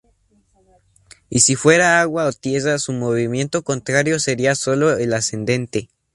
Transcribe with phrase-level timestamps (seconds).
[1.29, 5.89] Y si fuera agua o tierra, su movimiento contrario sería sólo el ascendente.